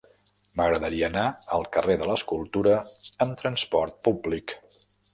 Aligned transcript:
M'agradaria 0.59 1.09
anar 1.13 1.25
al 1.59 1.67
carrer 1.77 1.99
de 2.01 2.09
l'Escultura 2.13 2.81
amb 3.27 3.39
trasport 3.45 4.05
públic. 4.09 4.61